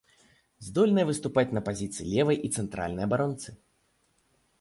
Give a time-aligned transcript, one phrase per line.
[0.67, 3.49] Здольная выступаць на пазіцыі левай і цэнтральнай абаронцы.